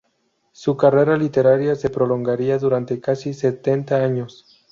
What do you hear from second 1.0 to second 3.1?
literaria se prolongaría durante